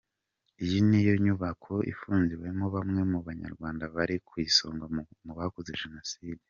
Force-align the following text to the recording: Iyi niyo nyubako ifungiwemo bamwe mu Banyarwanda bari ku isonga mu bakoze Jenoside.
Iyi 0.63 0.79
niyo 0.87 1.13
nyubako 1.23 1.73
ifungiwemo 1.91 2.65
bamwe 2.75 3.01
mu 3.11 3.19
Banyarwanda 3.27 3.83
bari 3.95 4.15
ku 4.27 4.33
isonga 4.47 4.85
mu 5.25 5.31
bakoze 5.39 5.71
Jenoside. 5.83 6.39